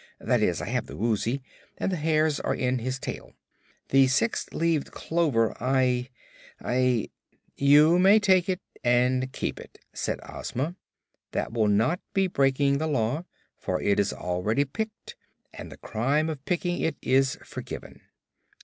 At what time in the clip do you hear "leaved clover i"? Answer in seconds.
4.51-6.09